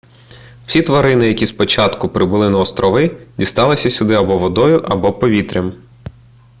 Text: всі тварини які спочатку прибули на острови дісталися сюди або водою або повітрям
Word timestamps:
всі 0.65 0.81
тварини 0.81 1.27
які 1.27 1.47
спочатку 1.47 2.09
прибули 2.09 2.49
на 2.49 2.57
острови 2.59 3.17
дісталися 3.37 3.89
сюди 3.89 4.13
або 4.13 4.37
водою 4.37 4.81
або 4.89 5.13
повітрям 5.13 5.73